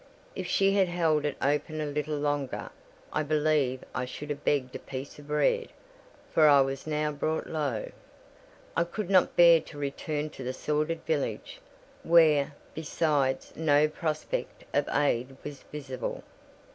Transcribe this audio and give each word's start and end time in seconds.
If 0.35 0.47
she 0.47 0.71
had 0.71 0.87
held 0.87 1.25
it 1.25 1.37
open 1.43 1.79
a 1.79 1.85
little 1.85 2.17
longer, 2.17 2.71
I 3.13 3.21
believe 3.21 3.83
I 3.93 4.05
should 4.05 4.31
have 4.31 4.43
begged 4.43 4.75
a 4.75 4.79
piece 4.79 5.19
of 5.19 5.27
bread; 5.27 5.67
for 6.31 6.47
I 6.47 6.59
was 6.61 6.87
now 6.87 7.11
brought 7.11 7.45
low. 7.45 7.91
I 8.75 8.83
could 8.83 9.11
not 9.11 9.35
bear 9.35 9.61
to 9.61 9.77
return 9.77 10.31
to 10.31 10.43
the 10.43 10.53
sordid 10.53 11.05
village, 11.05 11.61
where, 12.01 12.55
besides, 12.73 13.53
no 13.55 13.87
prospect 13.87 14.63
of 14.73 14.89
aid 14.89 15.37
was 15.43 15.61
visible. 15.71 16.23